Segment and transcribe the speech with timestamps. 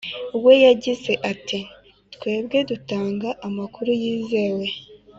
[0.43, 1.59] we yagize ati
[2.13, 4.67] twebwe dutanga amakuru yizewe